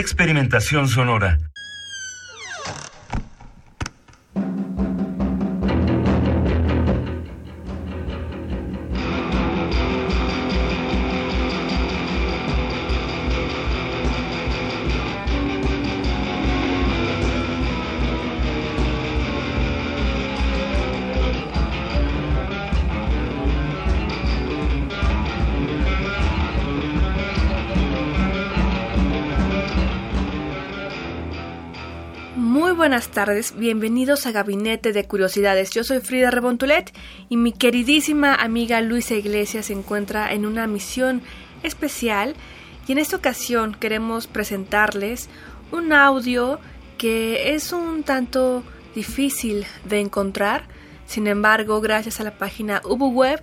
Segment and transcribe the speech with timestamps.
[0.00, 1.49] Experimentación sonora.
[32.90, 35.70] Buenas tardes, bienvenidos a Gabinete de Curiosidades.
[35.70, 36.92] Yo soy Frida Rebontulet
[37.28, 41.22] y mi queridísima amiga Luisa Iglesias se encuentra en una misión
[41.62, 42.34] especial
[42.88, 45.28] y en esta ocasión queremos presentarles
[45.70, 46.58] un audio
[46.98, 48.64] que es un tanto
[48.96, 50.64] difícil de encontrar.
[51.06, 53.40] Sin embargo, gracias a la página UbuWeb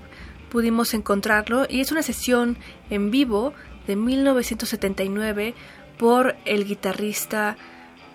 [0.51, 2.57] pudimos encontrarlo y es una sesión
[2.89, 3.53] en vivo
[3.87, 5.53] de 1979
[5.97, 7.55] por el guitarrista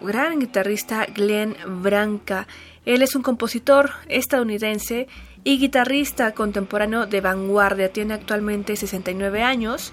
[0.03, 2.47] gran guitarrista Glenn Branca.
[2.84, 5.08] Él es un compositor estadounidense
[5.45, 7.92] y guitarrista contemporáneo de vanguardia.
[7.92, 9.92] Tiene actualmente 69 años.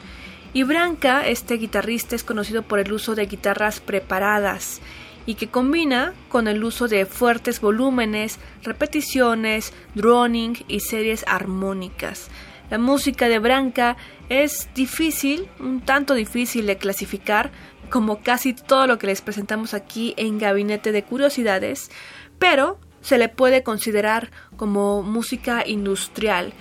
[0.54, 4.82] Y Branca, este guitarrista, es conocido por el uso de guitarras preparadas
[5.26, 12.30] y que combina con el uso de fuertes volúmenes, repeticiones, droning y series armónicas.
[12.70, 13.98] La música de Branca
[14.30, 17.52] es difícil, un tanto difícil de clasificar,
[17.89, 21.90] como casi todo lo que les presentamos aquí en Gabinete de Curiosidades,
[22.38, 26.53] pero se le puede considerar como música industrial.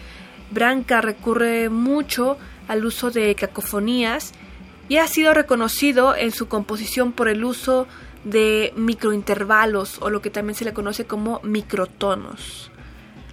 [0.51, 2.39] Branca recurre mucho
[2.69, 4.33] al uso de cacofonías
[4.89, 7.87] y ha sido reconocido en su composición por el uso
[8.25, 12.71] de microintervalos o lo que también se le conoce como microtonos.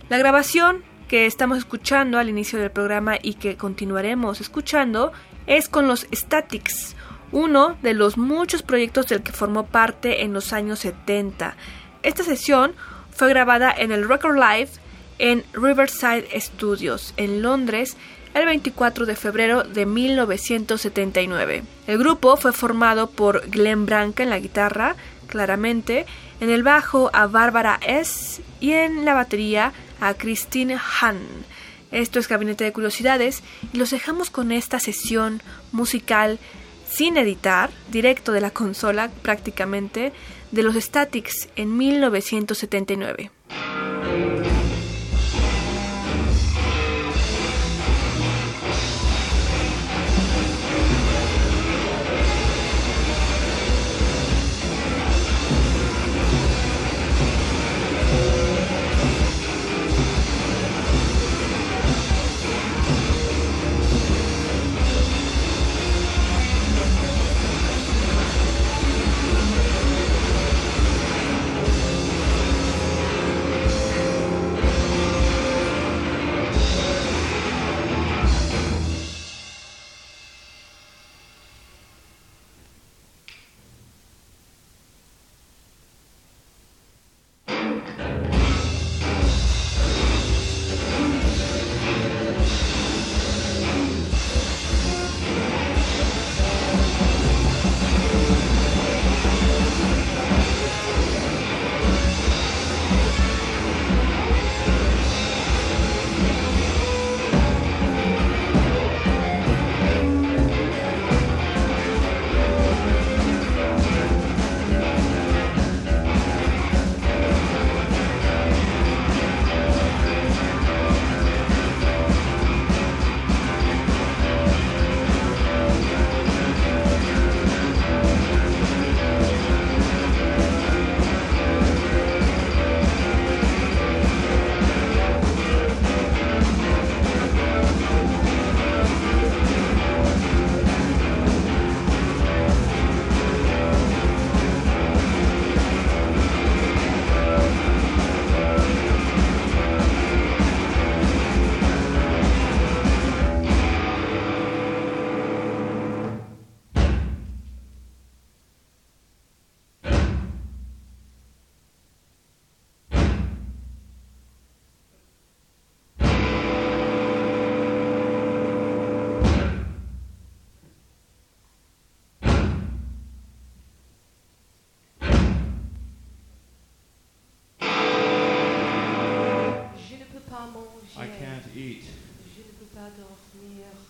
[0.09, 5.12] La grabación que estamos escuchando al inicio del programa y que continuaremos escuchando
[5.48, 6.96] es con los Statics,
[7.32, 11.56] uno de los muchos proyectos del que formó parte en los años 70.
[12.04, 12.74] Esta sesión
[13.12, 14.70] fue grabada en el Record Live
[15.18, 17.96] en Riverside Studios, en Londres,
[18.34, 21.64] el 24 de febrero de 1979.
[21.88, 24.96] El grupo fue formado por Glenn Branca en la guitarra,
[25.28, 26.06] claramente,
[26.42, 28.42] en el bajo a Bárbara S.
[28.60, 31.19] y en la batería a Christine Hahn.
[31.91, 33.41] Esto es Gabinete de Curiosidades
[33.73, 35.41] y los dejamos con esta sesión
[35.72, 36.39] musical
[36.89, 40.11] sin editar, directo de la consola prácticamente,
[40.51, 43.31] de los Statics en 1979.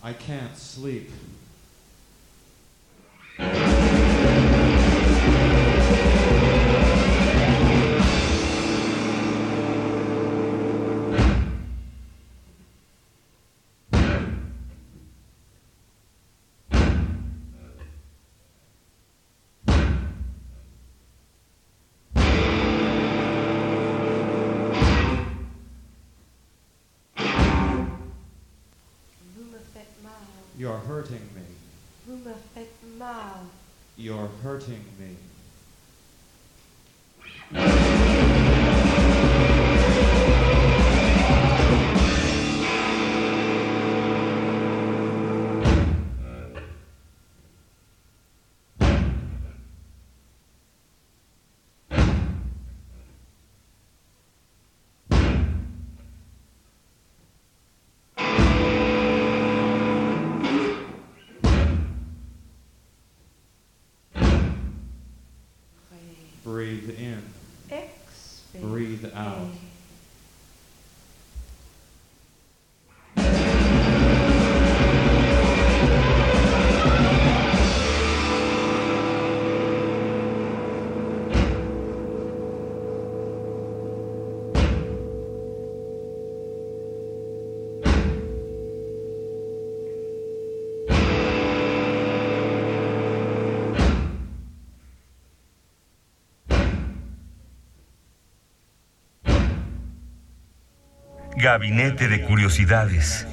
[0.06, 1.10] I can't sleep.
[30.66, 31.44] You're hurting me.
[32.08, 33.46] Vous me faites mal.
[33.98, 35.16] You're hurting me.
[66.46, 67.24] Breathe in.
[67.72, 68.62] Expire.
[68.62, 69.50] Breathe out.
[101.46, 103.28] Gabinete de Curiosidades.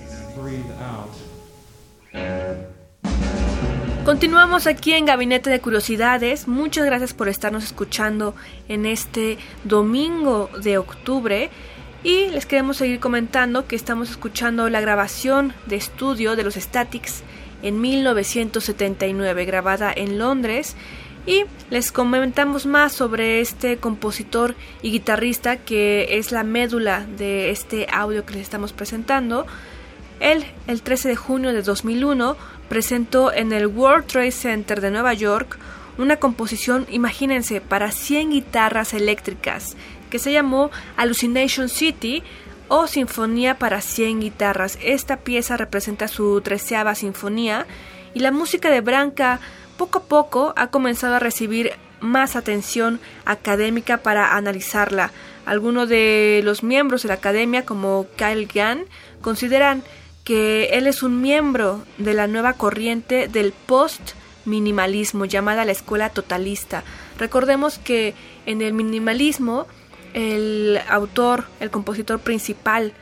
[4.05, 6.47] Continuamos aquí en Gabinete de Curiosidades.
[6.47, 8.35] Muchas gracias por estarnos escuchando
[8.69, 11.49] en este domingo de octubre.
[12.05, 17.23] Y les queremos seguir comentando que estamos escuchando la grabación de estudio de los Statics
[17.63, 20.77] en 1979, grabada en Londres.
[21.25, 27.87] Y les comentamos más sobre este compositor y guitarrista que es la médula de este
[27.93, 29.47] audio que les estamos presentando.
[30.19, 32.37] Él, el 13 de junio de 2001,
[32.69, 35.59] presentó en el World Trade Center de Nueva York
[35.99, 39.77] una composición, imagínense, para 100 guitarras eléctricas,
[40.11, 42.23] que se llamó Hallucination City
[42.69, 44.79] o Sinfonía para 100 guitarras.
[44.83, 47.67] Esta pieza representa su treceava sinfonía
[48.15, 49.41] y la música de Branca
[49.83, 55.11] poco a poco ha comenzado a recibir más atención académica para analizarla.
[55.45, 58.85] Algunos de los miembros de la academia, como Kyle Gann,
[59.23, 59.83] consideran
[60.23, 66.85] que él es un miembro de la nueva corriente del post-minimalismo llamada la escuela totalista.
[67.19, 68.15] Recordemos que
[68.47, 69.67] en el minimalismo
[70.15, 72.93] el autor, el compositor principal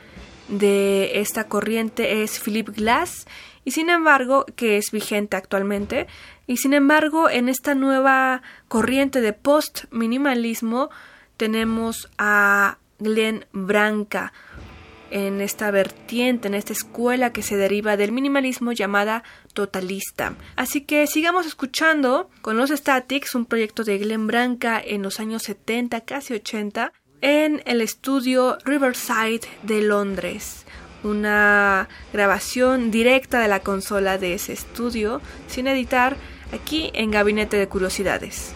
[0.47, 3.27] de esta corriente es Philip Glass
[3.63, 6.07] y sin embargo que es vigente actualmente
[6.51, 10.89] y sin embargo en esta nueva corriente de post-minimalismo
[11.37, 14.33] tenemos a Glenn Branca
[15.11, 20.35] en esta vertiente, en esta escuela que se deriva del minimalismo llamada totalista.
[20.57, 25.43] Así que sigamos escuchando con los Statics, un proyecto de Glenn Branca en los años
[25.43, 26.91] 70, casi 80,
[27.21, 30.65] en el estudio Riverside de Londres.
[31.03, 36.17] Una grabación directa de la consola de ese estudio, sin editar,
[36.53, 38.53] aquí en Gabinete de Curiosidades.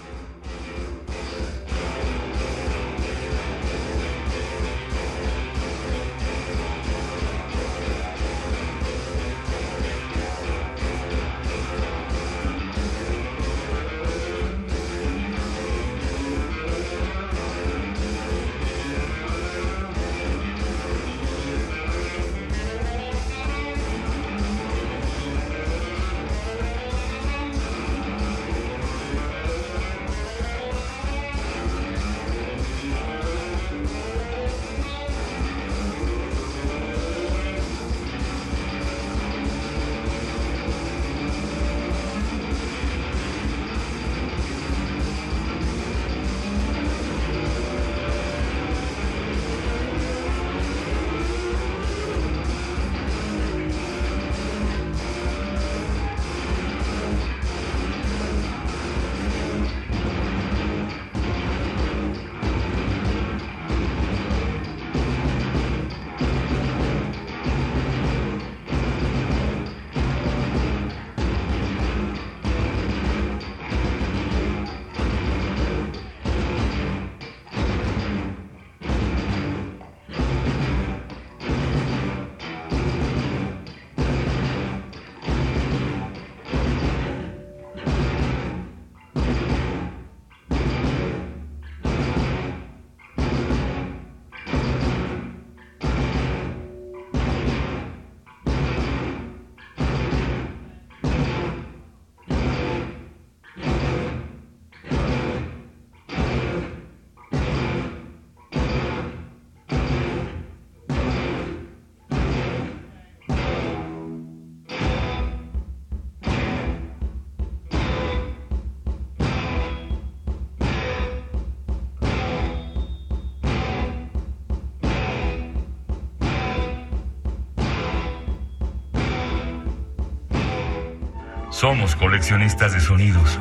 [131.55, 133.39] Somos coleccionistas de sonidos.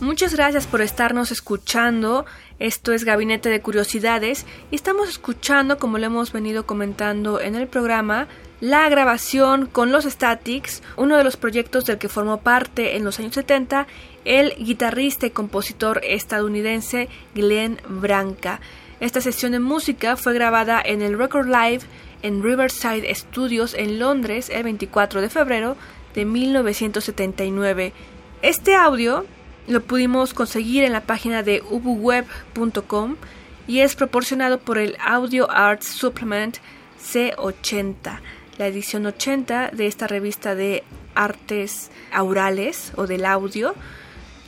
[0.00, 2.24] Muchas gracias por estarnos escuchando.
[2.58, 7.66] Esto es Gabinete de Curiosidades y estamos escuchando, como lo hemos venido comentando en el
[7.66, 8.26] programa,
[8.62, 13.18] la grabación con los Statics, uno de los proyectos del que formó parte en los
[13.18, 13.86] años 70
[14.24, 18.62] el guitarrista y compositor estadounidense Glenn Branca.
[19.00, 21.82] Esta sesión de música fue grabada en el Record Live
[22.22, 25.76] en Riverside Studios en Londres el 24 de febrero
[26.14, 27.92] de 1979.
[28.42, 29.26] Este audio
[29.66, 33.16] lo pudimos conseguir en la página de ubuweb.com
[33.66, 36.58] y es proporcionado por el Audio Arts Supplement
[37.00, 38.20] C80,
[38.56, 40.84] la edición 80 de esta revista de
[41.14, 43.74] artes aurales o del audio.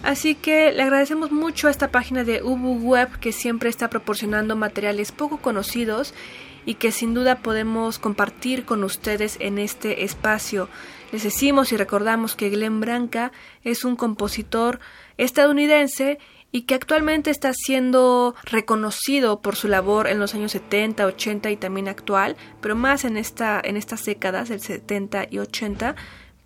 [0.02, 5.12] Así que le agradecemos mucho a esta página de UbuWeb que siempre está proporcionando materiales
[5.12, 6.14] poco conocidos
[6.64, 10.68] y que sin duda podemos compartir con ustedes en este espacio.
[11.12, 13.32] Les decimos y recordamos que Glenn Branca
[13.64, 14.80] es un compositor
[15.16, 16.18] estadounidense
[16.52, 21.56] y que actualmente está siendo reconocido por su labor en los años 70, 80 y
[21.56, 25.94] también actual, pero más en, esta, en estas décadas, del 70 y 80,